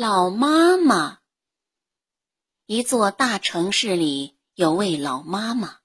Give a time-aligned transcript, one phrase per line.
[0.00, 1.18] 老妈妈。
[2.66, 5.78] 一座大城市里有位老妈妈，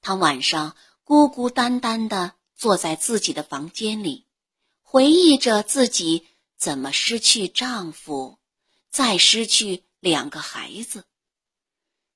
[0.00, 4.26] 她晚上孤孤单单的坐在自己的房间里，
[4.80, 6.26] 回忆着自己
[6.56, 8.38] 怎么失去丈夫，
[8.88, 11.04] 再失去两个孩子，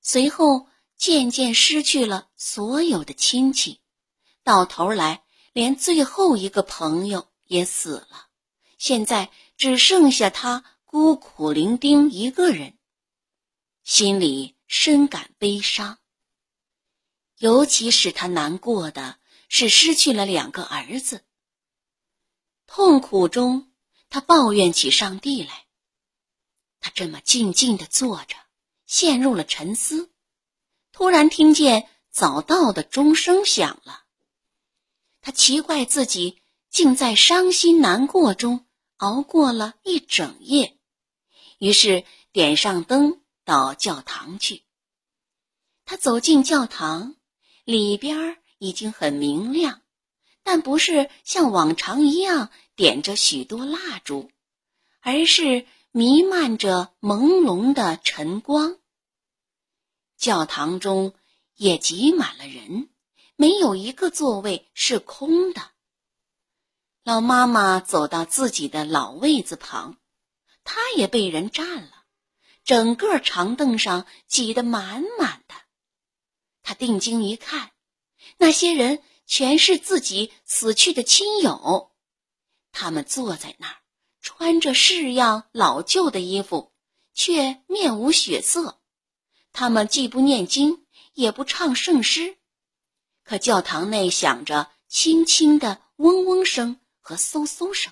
[0.01, 0.65] 随后
[0.97, 3.81] 渐渐失去了所有的亲戚，
[4.43, 5.23] 到头来
[5.53, 8.29] 连最后一个朋友也死了，
[8.79, 10.65] 现在只剩下她。
[10.91, 12.75] 孤苦伶仃一个人，
[13.83, 15.99] 心里深感悲伤。
[17.37, 21.23] 尤其使他难过的是失去了两个儿子。
[22.65, 23.71] 痛苦中，
[24.09, 25.67] 他抱怨起上帝来。
[26.79, 28.35] 他这么静静的坐着，
[28.87, 30.11] 陷入了沉思。
[30.91, 34.05] 突然听见早到的钟声响了。
[35.21, 38.65] 他奇怪自己竟在伤心难过中
[38.97, 40.77] 熬过了一整夜。
[41.59, 44.63] 于是点上灯到教堂去。
[45.85, 47.15] 他走进教堂，
[47.63, 49.81] 里边已经很明亮，
[50.41, 54.31] 但不是像往常一样点着许多蜡烛，
[55.01, 58.77] 而是弥漫着朦胧的晨光。
[60.17, 61.13] 教堂中
[61.55, 62.89] 也挤满了人，
[63.35, 65.61] 没有一个座位是空的。
[67.03, 69.97] 老妈妈走到自己的老位子旁。
[70.71, 72.05] 他也被人占了，
[72.63, 75.55] 整个长凳上挤得满满的。
[76.61, 77.71] 他定睛一看，
[78.37, 81.91] 那些人全是自己死去的亲友，
[82.71, 83.77] 他们坐在那儿，
[84.21, 86.71] 穿着式样老旧的衣服，
[87.15, 88.79] 却面无血色。
[89.51, 92.37] 他们既不念经，也不唱圣诗，
[93.23, 97.91] 可教堂内响着轻轻的嗡嗡声和嗖嗖声。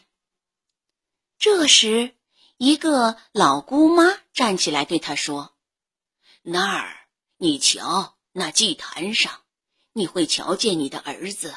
[1.40, 2.14] 这时。
[2.58, 5.56] 一个老姑妈站起来对他说
[6.42, 9.44] ：“那儿，你瞧，那祭坛上，
[9.94, 11.54] 你会瞧见你的儿子。”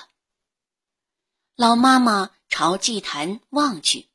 [1.57, 4.11] 老妈妈朝祭坛望去，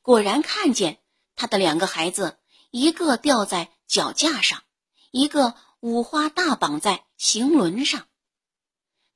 [0.00, 1.02] 果然看见
[1.34, 2.38] 他的两个孩子，
[2.70, 4.62] 一个吊在脚架上，
[5.10, 8.06] 一个五花大绑在行轮上。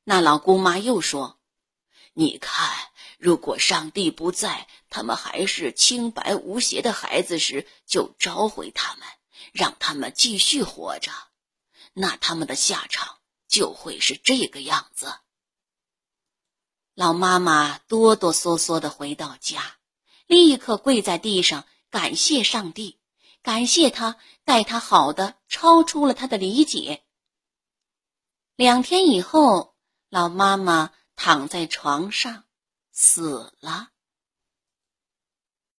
[0.03, 1.39] 那老姑妈又说
[2.15, 2.69] ：“你看。”
[3.23, 9.07] 如果上帝不在，他们还是清白无邪的孩子时，就召回他们，
[9.53, 11.13] 让他们继续活着，
[11.93, 15.15] 那他们的下场就会是这个样子。
[16.97, 19.77] 老妈妈哆哆嗦嗦的回到家，
[20.27, 22.99] 立刻跪在地上感谢上帝，
[23.41, 27.05] 感谢他待他好的超出了他的理解。
[28.57, 29.77] 两天以后，
[30.09, 32.43] 老妈妈躺在床上。
[32.93, 33.92] 死了。